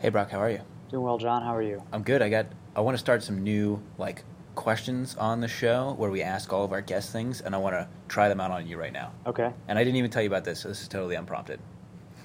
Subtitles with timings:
[0.00, 0.60] Hey Brock, how are you?
[0.90, 1.42] Doing well, John.
[1.42, 1.82] How are you?
[1.92, 2.22] I'm good.
[2.22, 4.22] I got I want to start some new like
[4.54, 7.74] questions on the show where we ask all of our guests things and I want
[7.74, 9.12] to try them out on you right now.
[9.26, 9.52] Okay.
[9.66, 11.58] And I didn't even tell you about this, so this is totally unprompted.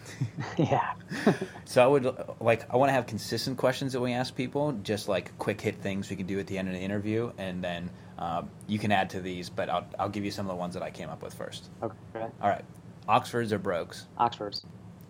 [0.58, 0.94] yeah.
[1.66, 5.08] So I would like I want to have consistent questions that we ask people, just
[5.08, 7.90] like quick hit things we can do at the end of the interview, and then
[8.20, 9.50] um, you can add to these.
[9.50, 11.72] But I'll I'll give you some of the ones that I came up with first.
[11.82, 12.28] Okay.
[12.42, 12.64] All right,
[13.08, 14.06] Oxfords or Brogues?
[14.20, 14.66] Oxfords.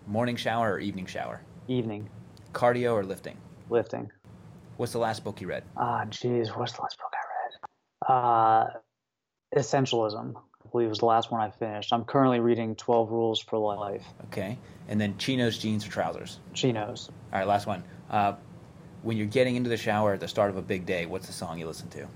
[0.06, 1.42] Morning shower or evening shower?
[1.68, 2.08] Evening.
[2.54, 3.36] Cardio or lifting?
[3.68, 4.10] Lifting.
[4.76, 5.64] What's the last book you read?
[5.76, 6.56] Ah, jeez.
[6.56, 8.14] What's the last book I read?
[8.16, 8.66] Uh,
[9.56, 10.34] Essentialism.
[10.36, 11.92] I believe was the last one I finished.
[11.92, 14.04] I'm currently reading 12 Rules for Life.
[14.26, 16.40] Okay, and then chinos, jeans, or trousers?
[16.54, 17.10] Chinos.
[17.32, 17.84] All right, last one.
[18.10, 18.34] Uh,
[19.02, 21.32] when you're getting into the shower at the start of a big day, what's the
[21.32, 22.06] song you listen to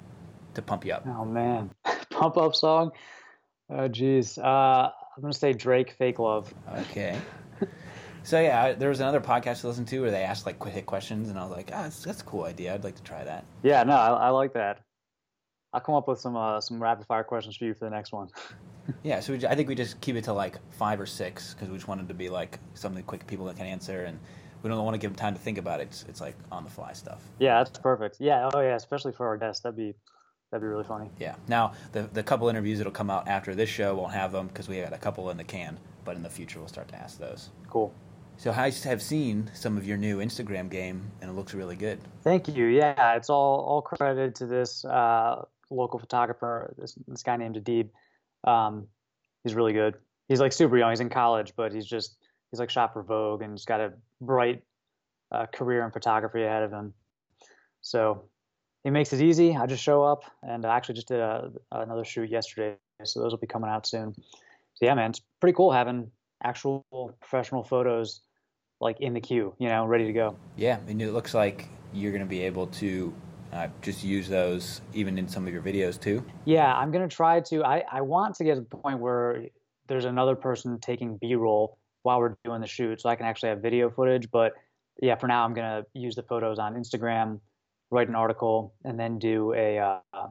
[0.55, 1.07] to pump you up?
[1.07, 1.71] Oh man,
[2.11, 2.91] pump up song.
[3.71, 4.39] Oh jeez.
[4.39, 6.53] Uh, I'm gonna say Drake, Fake Love.
[6.75, 7.17] Okay.
[8.29, 10.75] So yeah, I, there was another podcast to listen to where they asked like quick
[10.75, 12.75] hit questions, and I was like, ah, that's, that's a cool idea.
[12.75, 13.47] I'd like to try that.
[13.63, 14.83] Yeah, no, I, I like that.
[15.73, 18.13] I'll come up with some uh, some rapid fire questions for you for the next
[18.13, 18.29] one.
[19.03, 21.69] Yeah, so we, I think we just keep it to like five or six because
[21.69, 24.19] we just wanted to be like something quick people that can answer, and
[24.63, 25.89] we don't want to give them time to think about it.
[25.89, 27.23] It's, it's like on the fly stuff.
[27.39, 28.17] Yeah, that's perfect.
[28.19, 29.95] Yeah, oh yeah, especially for our guests, that'd be
[30.51, 31.11] that'd be really funny.
[31.19, 31.35] Yeah.
[31.49, 34.69] Now the the couple interviews that'll come out after this show won't have them because
[34.69, 37.19] we got a couple in the can, but in the future we'll start to ask
[37.19, 37.51] those.
[37.69, 37.95] Cool.
[38.39, 41.99] So I have seen some of your new Instagram game, and it looks really good.
[42.23, 42.67] Thank you.
[42.67, 47.89] Yeah, it's all all credited to this uh, local photographer, this, this guy named Adib.
[48.49, 48.87] Um,
[49.43, 49.97] he's really good.
[50.29, 50.91] He's like super young.
[50.91, 52.17] He's in college, but he's just
[52.53, 54.63] he's like shot for Vogue and he's got a bright
[55.33, 56.95] uh, career in photography ahead of him.
[57.81, 58.23] So
[58.85, 59.57] he makes it easy.
[59.57, 63.33] I just show up, and I actually just did a, another shoot yesterday, so those
[63.33, 64.15] will be coming out soon.
[64.75, 66.13] So yeah, man, it's pretty cool having
[66.45, 66.87] actual
[67.21, 68.21] professional photos
[68.81, 70.37] like in the queue, you know, ready to go.
[70.57, 73.15] Yeah, and it looks like you're going to be able to
[73.53, 76.25] uh, just use those even in some of your videos too.
[76.45, 77.65] Yeah, I'm gonna try to.
[77.65, 79.47] I I want to get to the point where
[79.87, 83.63] there's another person taking B-roll while we're doing the shoot, so I can actually have
[83.63, 84.31] video footage.
[84.31, 84.53] But
[85.01, 87.41] yeah, for now, I'm gonna use the photos on Instagram,
[87.91, 90.29] write an article, and then do a uh,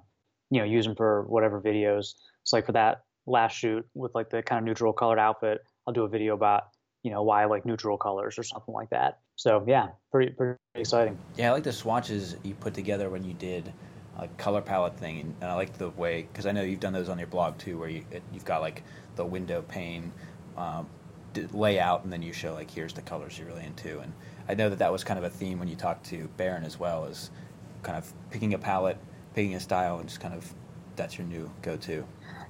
[0.52, 2.14] you know use them for whatever videos.
[2.44, 5.94] So like for that last shoot with like the kind of neutral colored outfit, I'll
[5.94, 6.66] do a video about
[7.04, 9.20] you know why I like neutral colors or something like that.
[9.36, 11.18] So yeah, pretty pretty exciting.
[11.36, 13.72] Yeah, I like the swatches you put together when you did
[14.18, 17.10] a color palette thing, and, I like the way because I know you've done those
[17.10, 18.04] on your blog too, where you
[18.34, 18.84] you've got like
[19.16, 20.12] the window pane
[20.58, 20.88] um,
[21.52, 24.12] layout, and then you show like here's the colors you're really into, and
[24.50, 26.80] I know that that was kind of a theme when you talked to Baron as
[26.80, 27.30] well, as
[27.84, 28.98] kind of picking a palette,
[29.36, 30.52] picking a style, and just kind of
[30.96, 32.04] that's your new go-to.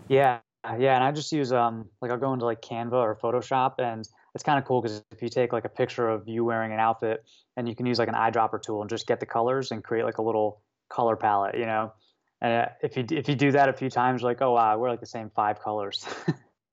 [0.08, 0.40] Yeah,
[0.80, 4.08] yeah, and I just use um like I'll go into like Canva or Photoshop, and
[4.38, 6.80] it's kind of cool because if you take like a picture of you wearing an
[6.80, 7.26] outfit,
[7.56, 10.06] and you can use like an eyedropper tool and just get the colors and create
[10.06, 11.92] like a little color palette, you know.
[12.42, 14.78] And uh, if you if you do that a few times, you're like, oh wow,
[14.78, 16.06] we're like the same five colors,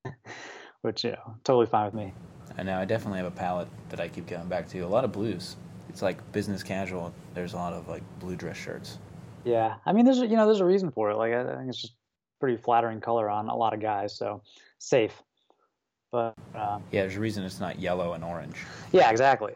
[0.82, 2.12] which you know, totally fine with me.
[2.58, 4.80] I know I definitely have a palette that I keep going back to.
[4.80, 5.56] A lot of blues.
[5.88, 7.14] It's like business casual.
[7.32, 8.98] There's a lot of like blue dress shirts.
[9.46, 11.16] Yeah, I mean, there's a- you know there's a reason for it.
[11.16, 11.94] Like I think it's just
[12.40, 14.42] pretty flattering color on a lot of guys, so
[14.76, 15.22] safe.
[16.14, 18.54] But um, Yeah, there's a reason it's not yellow and orange.
[18.92, 19.52] yeah, exactly.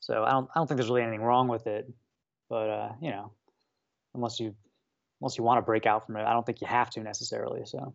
[0.00, 1.88] So I don't I don't think there's really anything wrong with it,
[2.50, 3.30] but uh, you know,
[4.12, 4.52] unless you
[5.20, 7.60] unless you want to break out from it, I don't think you have to necessarily.
[7.66, 7.94] So,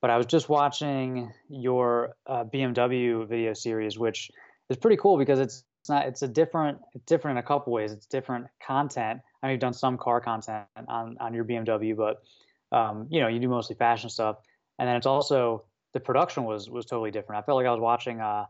[0.00, 4.30] but I was just watching your uh, BMW video series, which
[4.68, 7.72] is pretty cool because it's it's not it's a different it's different in a couple
[7.72, 7.90] ways.
[7.90, 9.22] It's different content.
[9.42, 12.22] I know you've done some car content on on your BMW, but
[12.70, 14.36] um, you know you do mostly fashion stuff,
[14.78, 17.42] and then it's also the production was was totally different.
[17.42, 18.46] I felt like I was watching uh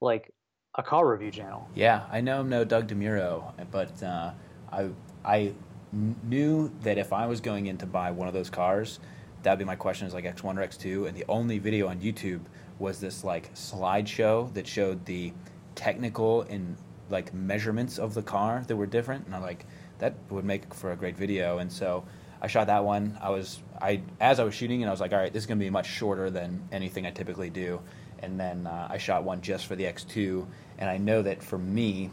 [0.00, 0.30] like
[0.74, 1.68] a car review channel.
[1.74, 4.32] Yeah, I know no Doug DeMuro, but uh,
[4.72, 4.88] I
[5.24, 5.52] I
[5.92, 8.98] knew that if I was going in to buy one of those cars,
[9.42, 12.40] that'd be my question is like X1 or X2, and the only video on YouTube
[12.78, 15.32] was this like slideshow that showed the
[15.74, 16.76] technical and
[17.10, 19.66] like measurements of the car that were different, and I'm like
[19.98, 22.04] that would make for a great video, and so.
[22.42, 23.16] I shot that one.
[23.22, 25.46] I was I as I was shooting, and I was like, all right, this is
[25.46, 27.80] gonna be much shorter than anything I typically do.
[28.18, 30.46] And then uh, I shot one just for the X2,
[30.78, 32.10] and I know that for me,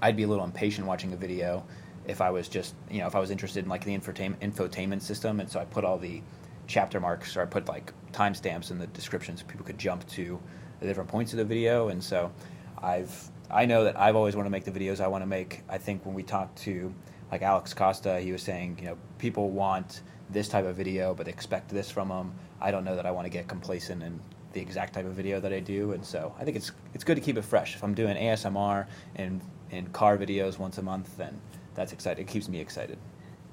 [0.00, 1.64] I'd be a little impatient watching a video
[2.06, 5.02] if I was just, you know, if I was interested in like the infotainment, infotainment
[5.02, 5.40] system.
[5.40, 6.20] And so I put all the
[6.66, 10.40] chapter marks or I put like timestamps in the description so people could jump to
[10.80, 11.88] the different points of the video.
[11.88, 12.32] And so
[12.78, 15.62] I've, I know that I've always wanted to make the videos I want to make.
[15.68, 16.92] I think when we talked to
[17.32, 21.26] like Alex Costa, he was saying, you know, people want this type of video, but
[21.26, 22.34] expect this from them.
[22.60, 24.20] I don't know that I want to get complacent in
[24.52, 27.14] the exact type of video that I do, and so I think it's it's good
[27.14, 27.74] to keep it fresh.
[27.74, 28.86] If I'm doing ASMR
[29.16, 29.40] and
[29.70, 31.40] in car videos once a month, then
[31.74, 32.26] that's exciting.
[32.26, 32.98] It keeps me excited.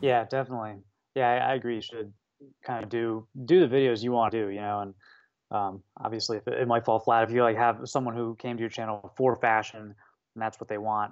[0.02, 0.76] Yeah, definitely.
[1.16, 1.76] Yeah, I, I agree.
[1.76, 2.14] You should
[2.66, 4.94] kind of do do the videos you want to do, you know, and
[5.52, 8.58] um, obviously if it, it, might fall flat if you like have someone who came
[8.58, 11.12] to your channel for fashion and that's what they want,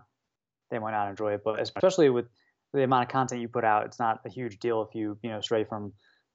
[0.70, 1.42] they might not enjoy it.
[1.44, 2.28] But especially with
[2.74, 5.30] the amount of content you put out, it's not a huge deal if you you
[5.30, 5.94] know stray from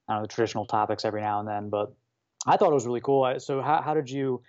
[0.09, 1.69] know the traditional topics every now and then.
[1.69, 1.93] But
[2.45, 3.39] I thought it was really cool.
[3.39, 4.41] So how how did you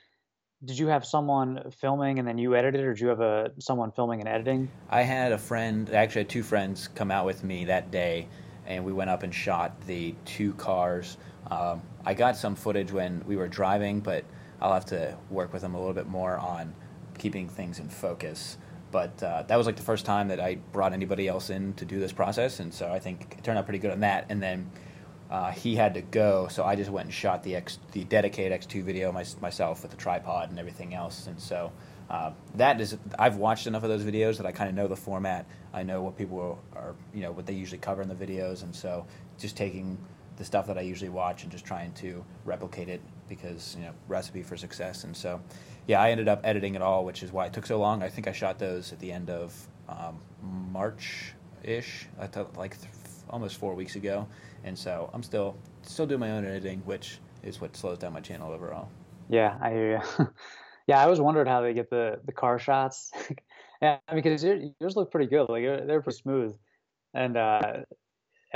[0.64, 3.92] did you have someone filming and then you edited, or did you have a someone
[3.92, 4.70] filming and editing?
[4.88, 8.28] I had a friend, actually had two friends come out with me that day,
[8.66, 11.18] and we went up and shot the two cars.
[11.50, 14.24] Um, I got some footage when we were driving, but
[14.60, 16.74] I'll have to work with them a little bit more on
[17.18, 18.56] keeping things in focus.
[18.94, 21.84] But uh, that was like the first time that I brought anybody else in to
[21.84, 24.26] do this process, and so I think it turned out pretty good on that.
[24.28, 24.70] And then
[25.28, 28.52] uh, he had to go, so I just went and shot the X, the dedicated
[28.60, 31.26] X2 video my, myself with the tripod and everything else.
[31.26, 31.72] And so
[32.08, 34.94] uh, that is, I've watched enough of those videos that I kind of know the
[34.94, 35.44] format.
[35.72, 38.72] I know what people are, you know, what they usually cover in the videos, and
[38.72, 39.06] so
[39.40, 39.98] just taking
[40.36, 43.92] the stuff that I usually watch and just trying to replicate it because you know
[44.08, 45.04] recipe for success.
[45.04, 45.40] And so,
[45.86, 48.02] yeah, I ended up editing it all, which is why it took so long.
[48.02, 49.54] I think I shot those at the end of
[49.88, 52.06] um, March ish.
[52.18, 52.90] Like th-
[53.30, 54.26] almost four weeks ago,
[54.64, 58.20] and so I'm still still doing my own editing, which is what slows down my
[58.20, 58.88] channel overall.
[59.28, 60.28] Yeah, I hear you.
[60.86, 63.12] yeah, I always wondered how they get the the car shots.
[63.82, 65.48] yeah, because yours look pretty good.
[65.48, 66.56] Like they're pretty smooth,
[67.14, 67.80] and uh,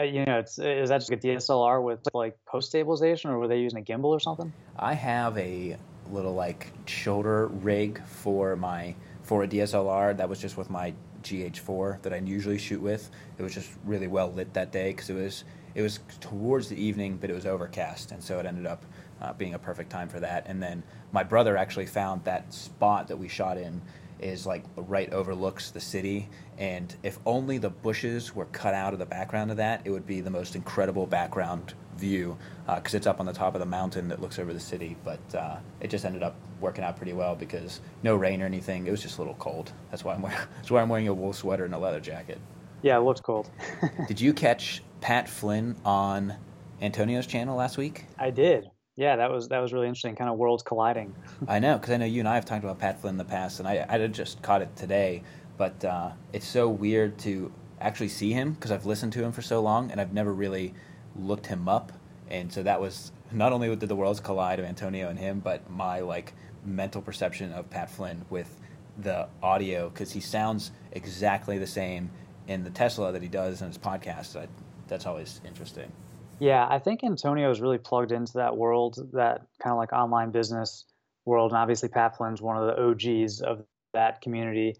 [0.04, 3.58] you know, it's is that just a DSLR with like post stabilization, or were they
[3.58, 4.52] using a gimbal or something?
[4.78, 5.76] I have a
[6.10, 12.00] little like shoulder rig for my for a DSLR that was just with my GH4
[12.02, 13.10] that I usually shoot with.
[13.36, 16.80] It was just really well lit that day because it was it was towards the
[16.80, 18.84] evening, but it was overcast, and so it ended up
[19.20, 20.46] uh, being a perfect time for that.
[20.46, 23.80] And then my brother actually found that spot that we shot in
[24.20, 26.28] is like right overlooks the city
[26.58, 30.06] and if only the bushes were cut out of the background of that it would
[30.06, 32.36] be the most incredible background view
[32.66, 34.96] because uh, it's up on the top of the mountain that looks over the city
[35.04, 38.86] but uh, it just ended up working out pretty well because no rain or anything
[38.86, 39.72] it was just a little cold.
[39.90, 42.38] That's why i'm wearing that's why i'm wearing a wool sweater and a leather jacket.
[42.82, 43.50] Yeah it looks cold.
[44.08, 46.34] Did you catch pat flynn on
[46.80, 48.06] antonio's channel last week?
[48.18, 50.16] I did yeah, that was that was really interesting.
[50.16, 51.14] Kind of worlds colliding.
[51.48, 53.24] I know because I know you and I have talked about Pat Flynn in the
[53.24, 55.22] past, and I I just caught it today.
[55.56, 59.40] But uh, it's so weird to actually see him because I've listened to him for
[59.40, 60.74] so long, and I've never really
[61.14, 61.92] looked him up.
[62.28, 65.70] And so that was not only did the worlds collide of Antonio and him, but
[65.70, 66.32] my like
[66.64, 68.58] mental perception of Pat Flynn with
[68.98, 72.10] the audio because he sounds exactly the same
[72.48, 74.34] in the Tesla that he does in his podcast.
[74.34, 74.48] I,
[74.88, 75.92] that's always interesting.
[76.40, 80.30] Yeah, I think Antonio is really plugged into that world, that kind of like online
[80.30, 80.84] business
[81.24, 83.64] world, and obviously Pat Flynn's one of the OGs of
[83.94, 84.76] that community.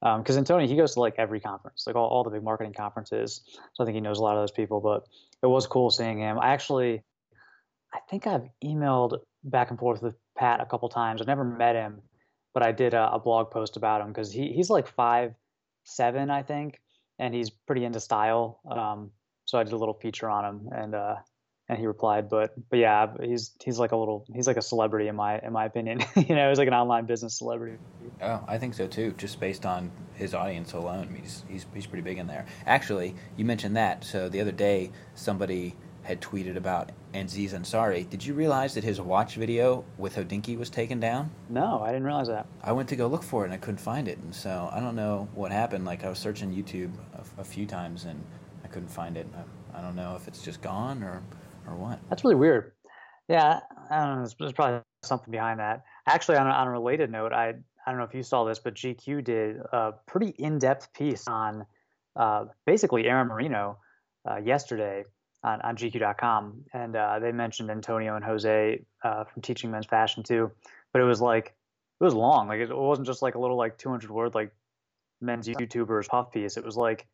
[0.00, 2.74] Because um, Antonio, he goes to like every conference, like all, all the big marketing
[2.74, 3.40] conferences.
[3.72, 4.80] So I think he knows a lot of those people.
[4.80, 5.06] But
[5.42, 6.38] it was cool seeing him.
[6.38, 7.02] I actually,
[7.94, 11.20] I think I've emailed back and forth with Pat a couple times.
[11.20, 12.02] I've never met him,
[12.52, 15.34] but I did a, a blog post about him because he, he's like five
[15.84, 16.80] seven, I think,
[17.18, 18.60] and he's pretty into style.
[18.70, 19.10] Um,
[19.46, 21.14] so I did a little feature on him, and uh,
[21.68, 22.28] and he replied.
[22.28, 25.52] But but yeah, he's he's like a little he's like a celebrity in my in
[25.52, 26.04] my opinion.
[26.16, 27.78] you know, he's like an online business celebrity.
[28.20, 29.14] Oh, I think so too.
[29.16, 32.46] Just based on his audience alone, he's he's he's pretty big in there.
[32.66, 34.04] Actually, you mentioned that.
[34.04, 38.08] So the other day, somebody had tweeted about Aziz Ansari.
[38.08, 41.32] Did you realize that his watch video with Hodinkee was taken down?
[41.48, 42.46] No, I didn't realize that.
[42.62, 44.78] I went to go look for it and I couldn't find it, and so I
[44.78, 45.84] don't know what happened.
[45.84, 48.24] Like I was searching YouTube a, a few times and
[48.66, 49.28] I couldn't find it.
[49.36, 51.22] I, I don't know if it's just gone or
[51.68, 52.00] or what.
[52.08, 52.72] That's really weird.
[53.28, 54.28] Yeah, I don't know.
[54.38, 55.84] There's, probably something behind that.
[56.06, 57.54] Actually, on a, on a related note, I
[57.86, 61.64] I don't know if you saw this, but GQ did a pretty in-depth piece on
[62.16, 63.78] uh, basically Aaron Marino
[64.28, 65.04] uh, yesterday
[65.44, 70.24] on, on GQ.com, and uh, they mentioned Antonio and Jose uh, from Teaching Men's Fashion
[70.24, 70.50] too.
[70.92, 71.54] But it was like
[72.00, 72.48] it was long.
[72.48, 74.50] Like it wasn't just like a little like 200 word like
[75.20, 76.56] men's YouTubers puff piece.
[76.56, 77.06] It was like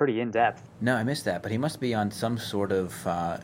[0.00, 0.66] pretty in depth.
[0.80, 3.36] No, I missed that, but he must be on some sort of uh,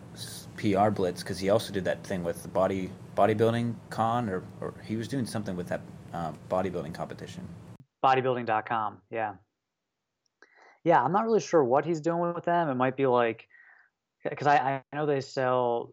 [0.56, 4.72] PR blitz because he also did that thing with the body bodybuilding con, or, or
[4.82, 5.82] he was doing something with that
[6.14, 7.46] uh, bodybuilding competition.
[8.02, 9.34] Bodybuilding.com, yeah,
[10.82, 11.02] yeah.
[11.02, 12.70] I'm not really sure what he's doing with them.
[12.70, 13.46] It might be like
[14.24, 15.92] because I, I know they sell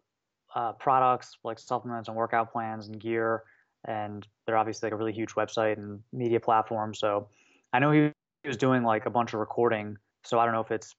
[0.54, 3.42] uh, products like supplements and workout plans and gear,
[3.84, 6.94] and they're obviously like a really huge website and media platform.
[6.94, 7.28] So
[7.74, 8.12] I know he
[8.46, 10.94] was doing like a bunch of recording so I don't know if it's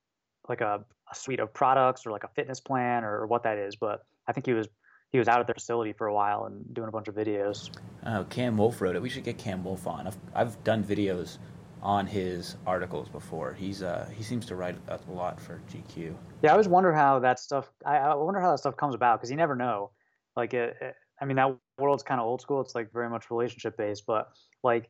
[0.48, 3.75] like a, a suite of products or like a fitness plan or what that is,
[3.75, 4.67] but I think he was
[5.12, 7.70] he was out at their facility for a while and doing a bunch of videos.
[8.05, 9.01] Oh, Cam Wolf wrote it.
[9.01, 10.08] We should get Cam Wolf on.
[10.08, 11.38] I've I've done videos
[11.86, 13.53] on his articles before.
[13.53, 16.15] He's uh, he seems to write a lot for GQ.
[16.41, 17.72] Yeah, I always wonder how that stuff.
[17.86, 19.91] I, I wonder how that stuff comes about because you never know.
[20.36, 22.60] Like, it, it, I mean, that world's kind of old school.
[22.60, 24.29] It's like very much relationship based, but
[24.63, 24.89] like,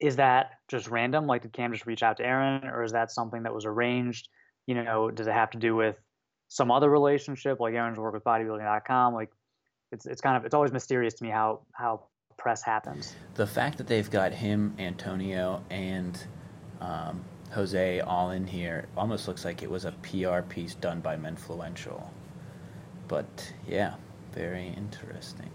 [0.00, 1.26] is that just random?
[1.26, 4.28] Like, did Cam just reach out to Aaron, or is that something that was arranged?
[4.66, 5.96] You know, does it have to do with
[6.48, 9.14] some other relationship, like Aaron's work with bodybuilding.com?
[9.14, 9.30] Like,
[9.92, 12.04] it's it's kind of it's always mysterious to me how how
[12.36, 13.14] press happens.
[13.34, 16.18] The fact that they've got him, Antonio, and
[16.80, 21.16] um, Jose all in here almost looks like it was a PR piece done by
[21.16, 22.08] Menfluential.
[23.06, 23.94] But yeah,
[24.32, 25.50] very interesting.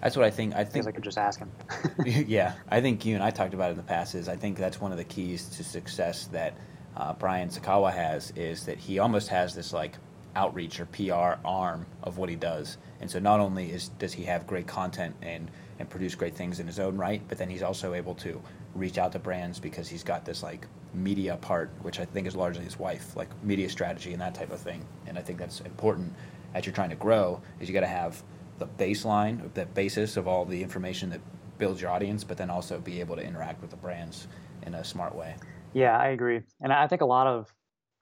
[0.00, 0.54] That's what I think.
[0.54, 1.50] I think I could just ask him.
[2.06, 4.14] yeah, I think you and I talked about it in the past.
[4.14, 6.54] Is I think that's one of the keys to success that
[6.96, 9.94] uh, Brian Sacawa has is that he almost has this like
[10.36, 12.78] outreach or PR arm of what he does.
[13.00, 16.58] And so not only is does he have great content and and produce great things
[16.58, 18.40] in his own right, but then he's also able to
[18.74, 22.34] reach out to brands because he's got this like media part, which I think is
[22.34, 24.84] largely his wife, like media strategy and that type of thing.
[25.06, 26.12] And I think that's important
[26.54, 28.22] as you're trying to grow is you got to have
[28.58, 31.20] the baseline, of the basis of all the information that
[31.58, 34.28] builds your audience, but then also be able to interact with the brands
[34.66, 35.34] in a smart way.
[35.72, 36.40] Yeah, I agree.
[36.60, 37.52] And I think a lot of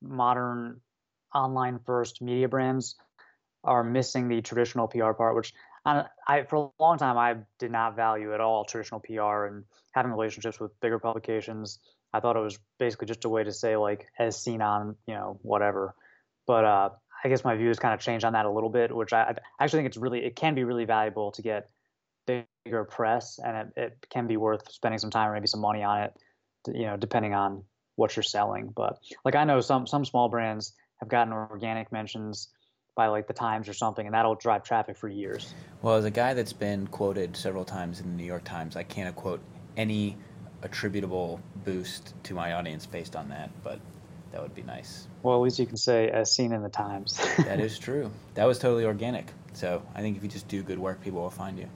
[0.03, 0.81] modern
[1.35, 2.97] online first media brands
[3.65, 5.53] are missing the traditional PR part, which
[5.85, 9.65] I, I, for a long time I did not value at all traditional PR and
[9.93, 11.81] having relationships with bigger publications.
[12.13, 15.15] I thought it was basically just a way to say like as seen on you
[15.15, 15.95] know whatever.
[16.47, 16.91] But uh,
[17.25, 19.23] I guess my view has kind of changed on that a little bit, which I,
[19.59, 21.71] I actually think it's really it can be really valuable to get
[22.27, 25.83] bigger press, and it, it can be worth spending some time or maybe some money
[25.83, 26.13] on it,
[26.69, 27.63] you know, depending on
[27.97, 28.73] what you're selling.
[28.75, 32.49] But like I know some some small brands have gotten organic mentions
[32.95, 35.55] by like the Times or something, and that'll drive traffic for years.
[35.83, 38.83] Well, as a guy that's been quoted several times in the New York Times, I
[38.83, 39.41] can't quote
[39.77, 40.17] any
[40.63, 43.79] attributable boost to my audience based on that, but
[44.37, 45.09] that would be nice.
[45.23, 47.17] Well, at least you can say as seen in the Times.
[47.39, 48.11] that is true.
[48.35, 49.33] That was totally organic.
[49.55, 51.71] So I think if you just do good work, people will find you.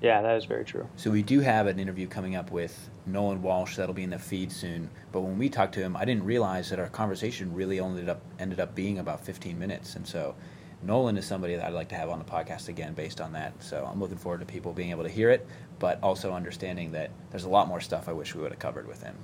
[0.00, 0.88] Yeah, that is very true.
[0.96, 4.18] So we do have an interview coming up with Nolan Walsh that'll be in the
[4.18, 4.90] feed soon.
[5.12, 8.08] But when we talked to him, I didn't realize that our conversation really only ended
[8.08, 9.94] up ended up being about 15 minutes.
[9.94, 10.34] And so
[10.82, 13.62] Nolan is somebody that I'd like to have on the podcast again based on that.
[13.62, 15.46] So I'm looking forward to people being able to hear it,
[15.78, 18.88] but also understanding that there's a lot more stuff I wish we would have covered
[18.88, 19.14] with him.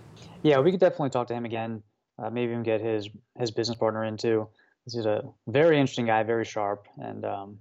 [0.42, 1.82] Yeah, we could definitely talk to him again.
[2.22, 3.08] Uh, maybe even get his
[3.38, 4.48] his business partner into.
[4.84, 7.58] He's a very interesting guy, very sharp, and um,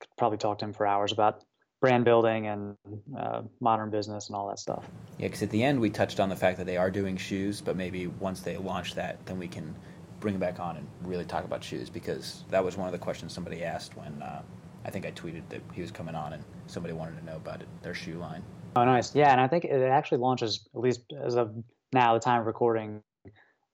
[0.00, 1.44] could probably talk to him for hours about
[1.80, 2.76] brand building and
[3.18, 4.84] uh, modern business and all that stuff.
[5.18, 7.60] Yeah, because at the end we touched on the fact that they are doing shoes,
[7.60, 9.74] but maybe once they launch that, then we can
[10.20, 12.98] bring him back on and really talk about shoes because that was one of the
[12.98, 14.42] questions somebody asked when uh,
[14.84, 17.60] I think I tweeted that he was coming on and somebody wanted to know about
[17.60, 18.42] it, their shoe line.
[18.76, 19.14] Oh, nice.
[19.14, 21.52] Yeah, and I think it actually launches at least as of
[21.92, 23.02] now, the time of recording,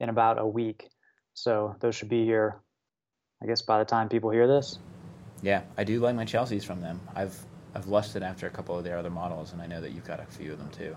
[0.00, 0.88] in about a week.
[1.34, 2.60] So those should be here,
[3.42, 4.78] I guess, by the time people hear this.
[5.42, 7.00] Yeah, I do like my Chelseas from them.
[7.14, 7.38] I've
[7.74, 10.20] I've lusted after a couple of their other models, and I know that you've got
[10.20, 10.96] a few of them too.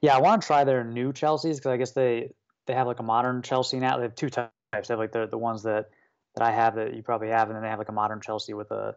[0.00, 2.32] Yeah, I want to try their new Chelseas because I guess they
[2.66, 3.96] they have like a modern Chelsea now.
[3.96, 4.50] They have two types.
[4.72, 5.90] They have like the the ones that
[6.34, 8.54] that I have that you probably have, and then they have like a modern Chelsea
[8.54, 8.94] with a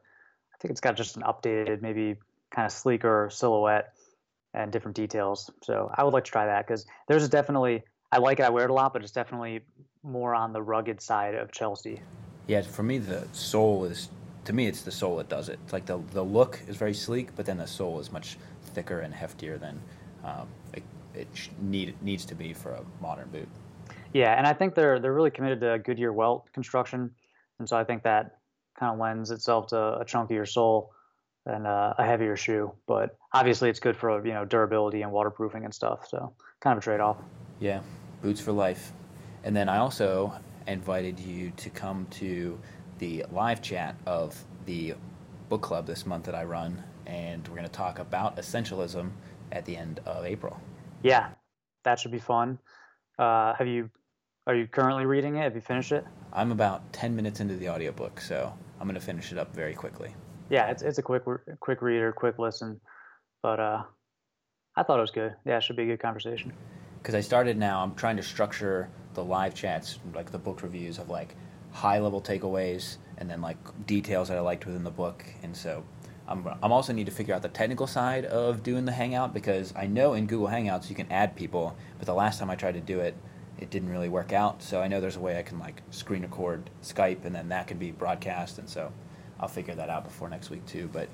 [0.53, 2.15] I think it's got just an updated, maybe
[2.51, 3.93] kind of sleeker silhouette
[4.53, 5.51] and different details.
[5.63, 7.83] So I would like to try that because there's definitely
[8.13, 8.43] I like it.
[8.43, 9.61] I wear it a lot, but it's definitely
[10.03, 12.01] more on the rugged side of Chelsea.
[12.47, 14.09] Yeah, for me the sole is
[14.45, 15.59] to me, it's the sole that does it.
[15.63, 18.37] It's like the the look is very sleek, but then the sole is much
[18.73, 19.79] thicker and heftier than
[20.23, 20.83] um, it,
[21.15, 21.27] it
[21.61, 23.47] need needs to be for a modern boot.
[24.13, 27.09] Yeah, and I think they're they're really committed to Goodyear welt construction,
[27.59, 28.37] and so I think that
[28.77, 30.91] kind of lends itself to a chunkier sole
[31.45, 32.71] and uh, a heavier shoe.
[32.87, 36.07] But obviously, it's good for you know durability and waterproofing and stuff.
[36.09, 37.17] So kind of a trade off.
[37.59, 37.79] Yeah,
[38.23, 38.93] boots for life.
[39.43, 40.33] And then I also
[40.65, 42.57] invited you to come to
[42.97, 44.95] the live chat of the
[45.49, 49.11] book club this month that I run, and we're going to talk about essentialism
[49.51, 50.59] at the end of April.
[51.03, 51.29] Yeah,
[51.83, 52.57] that should be fun.
[53.19, 53.89] Uh, have you?
[54.47, 55.41] Are you currently reading it?
[55.41, 56.05] Have you finished it?
[56.31, 59.73] I'm about ten minutes into the audiobook, so I'm going to finish it up very
[59.73, 60.15] quickly.
[60.49, 61.23] Yeah, it's it's a quick
[61.59, 62.79] quick reader, quick listen,
[63.41, 63.83] but uh,
[64.77, 65.35] I thought it was good.
[65.45, 66.53] Yeah, it should be a good conversation.
[67.03, 70.99] Because I started now, I'm trying to structure the live chats, like the book reviews
[70.99, 71.35] of like
[71.73, 75.25] high level takeaways and then like details that I liked within the book.
[75.43, 75.83] And so
[76.29, 79.73] I'm, I'm also need to figure out the technical side of doing the Hangout because
[79.75, 82.75] I know in Google Hangouts you can add people, but the last time I tried
[82.75, 83.17] to do it,
[83.59, 84.63] it didn't really work out.
[84.63, 87.67] So I know there's a way I can like screen record Skype and then that
[87.67, 88.59] can be broadcast.
[88.59, 88.93] And so
[89.41, 90.89] I'll figure that out before next week too.
[90.93, 91.09] But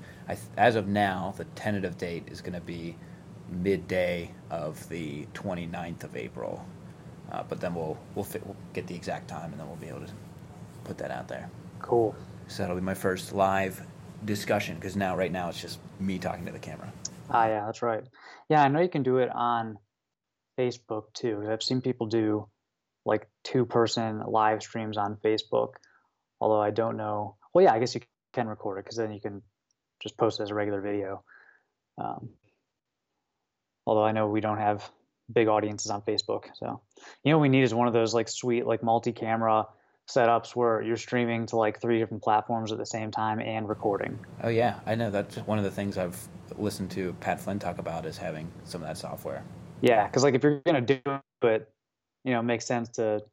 [0.56, 2.94] as of now, the tentative date is going to be
[3.50, 6.64] midday of the 29th of April.
[7.30, 9.88] Uh, but then we'll we'll, fit, we'll get the exact time, and then we'll be
[9.88, 10.12] able to
[10.84, 11.48] put that out there.
[11.80, 12.14] Cool.
[12.48, 13.80] So that'll be my first live
[14.24, 16.92] discussion because now, right now, it's just me talking to the camera.
[17.30, 18.02] Ah, yeah, that's right.
[18.48, 19.78] Yeah, I know you can do it on
[20.58, 21.46] Facebook too.
[21.48, 22.48] I've seen people do
[23.06, 25.74] like two-person live streams on Facebook.
[26.40, 27.36] Although I don't know.
[27.54, 28.00] Well, yeah, I guess you
[28.32, 29.42] can record it because then you can
[30.00, 31.22] just post it as a regular video.
[31.98, 32.30] Um,
[33.90, 34.88] although I know we don't have
[35.32, 36.80] big audiences on Facebook, so
[37.24, 39.66] you know what we need is one of those like sweet like multi-camera
[40.08, 44.16] setups where you're streaming to like three different platforms at the same time and recording.
[44.44, 46.16] Oh yeah, I know that's one of the things I've
[46.56, 49.42] listened to Pat Flynn talk about is having some of that software.
[49.80, 51.00] Yeah, because like if you're gonna do
[51.42, 51.68] it,
[52.22, 53.24] you know, it makes sense to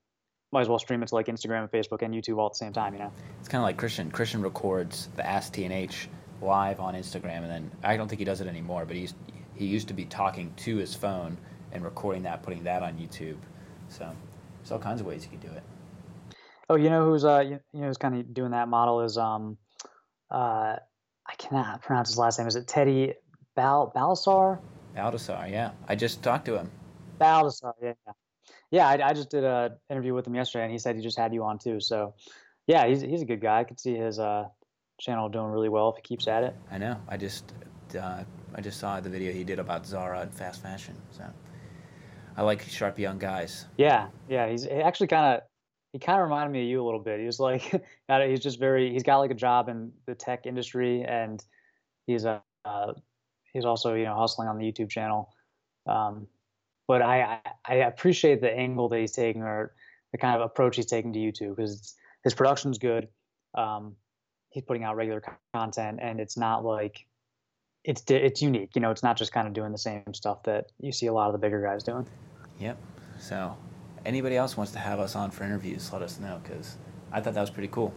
[0.51, 2.57] might as well stream it to like Instagram and Facebook and YouTube all at the
[2.57, 2.93] same time.
[2.93, 4.09] You know, it's kind of like Christian.
[4.09, 6.07] Christian records the Ask TNH
[6.41, 9.13] live on Instagram, and then I don't think he does it anymore, but he's
[9.57, 11.37] he used to be talking to his phone
[11.71, 13.37] and recording that, putting that on YouTube.
[13.89, 14.11] So
[14.59, 15.63] there's all kinds of ways you can do it.
[16.69, 19.57] Oh, you know who's uh you, know who's kind of doing that model is um
[20.29, 20.75] uh
[21.29, 22.47] I cannot pronounce his last name.
[22.47, 23.13] Is it Teddy
[23.55, 24.59] Bal Baldassare?
[24.95, 25.71] Baldassare, yeah.
[25.87, 26.71] I just talked to him.
[27.19, 28.13] Baldassare, yeah, yeah.
[28.71, 31.17] Yeah, I, I just did a interview with him yesterday, and he said he just
[31.17, 31.79] had you on too.
[31.79, 32.15] So,
[32.65, 33.59] yeah, he's he's a good guy.
[33.59, 34.45] I could see his uh,
[34.99, 36.55] channel doing really well if he keeps at it.
[36.71, 36.97] I know.
[37.07, 37.53] I just
[37.99, 38.23] uh,
[38.55, 40.95] I just saw the video he did about Zara and fast fashion.
[41.11, 41.23] So,
[42.35, 43.65] I like sharp young guys.
[43.77, 44.49] Yeah, yeah.
[44.49, 45.41] He's he actually kind of
[45.93, 47.19] he kind of reminded me of you a little bit.
[47.19, 47.61] He was like,
[48.07, 51.43] he's just very, he's got like a job in the tech industry, and
[52.05, 52.93] he's a, uh,
[53.53, 55.33] he's also you know hustling on the YouTube channel.
[55.87, 56.27] Um,
[56.87, 59.73] but I, I appreciate the angle that he's taking or
[60.11, 63.07] the kind of approach he's taking to YouTube because his production's good.
[63.55, 63.95] Um,
[64.51, 65.23] he's putting out regular
[65.53, 67.06] content, and it's not like
[67.87, 68.71] it's it's unique.
[68.75, 71.13] You know, it's not just kind of doing the same stuff that you see a
[71.13, 72.05] lot of the bigger guys doing.
[72.59, 72.77] Yep.
[73.17, 73.57] So
[74.05, 76.77] anybody else wants to have us on for interviews, let us know because
[77.11, 77.93] I thought that was pretty cool.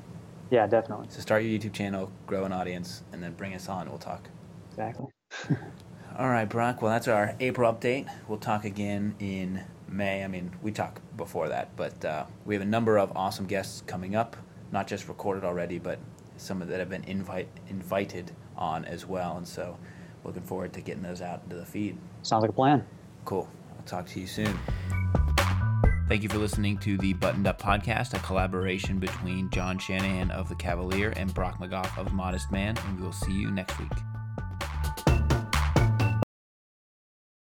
[0.50, 1.06] Yeah, definitely.
[1.10, 3.88] So start your YouTube channel, grow an audience, and then bring us on.
[3.88, 4.28] We'll talk.
[4.70, 5.06] Exactly.
[6.18, 6.82] All right, Brock.
[6.82, 8.08] Well, that's our April update.
[8.28, 10.22] We'll talk again in May.
[10.22, 13.82] I mean, we talk before that, but uh, we have a number of awesome guests
[13.86, 14.36] coming up,
[14.70, 15.98] not just recorded already, but
[16.36, 19.36] some that have been invite invited on as well.
[19.36, 19.76] And so,
[20.24, 21.96] looking forward to getting those out into the feed.
[22.22, 22.86] Sounds like a plan.
[23.24, 23.48] Cool.
[23.76, 24.58] I'll talk to you soon.
[26.08, 30.48] Thank you for listening to the Buttoned Up Podcast, a collaboration between John Shanahan of
[30.48, 33.92] The Kavalier and Brock McGoff of Modest Man, and we will see you next week.